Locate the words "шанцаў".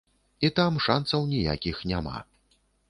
0.87-1.29